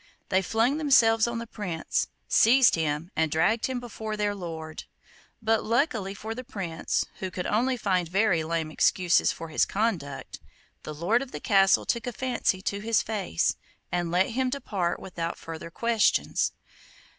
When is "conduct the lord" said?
9.63-11.21